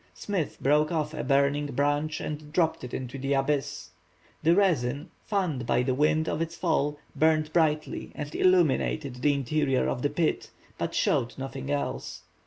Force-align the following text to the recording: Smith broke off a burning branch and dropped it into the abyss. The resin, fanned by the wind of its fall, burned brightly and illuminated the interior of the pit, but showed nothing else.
Smith 0.15 0.57
broke 0.59 0.91
off 0.91 1.13
a 1.13 1.23
burning 1.23 1.67
branch 1.67 2.19
and 2.19 2.51
dropped 2.51 2.83
it 2.83 2.91
into 2.91 3.19
the 3.19 3.33
abyss. 3.33 3.91
The 4.41 4.55
resin, 4.55 5.11
fanned 5.27 5.67
by 5.67 5.83
the 5.83 5.93
wind 5.93 6.27
of 6.27 6.41
its 6.41 6.55
fall, 6.57 6.97
burned 7.15 7.53
brightly 7.53 8.11
and 8.15 8.33
illuminated 8.33 9.17
the 9.17 9.35
interior 9.35 9.87
of 9.87 10.01
the 10.01 10.09
pit, 10.09 10.49
but 10.79 10.95
showed 10.95 11.37
nothing 11.37 11.69
else. 11.69 12.23